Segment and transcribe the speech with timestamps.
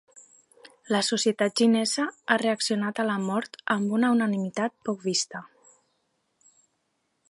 [0.95, 5.47] La societat xinesa ha reaccionat a la mort amb una unanimitat poc vista.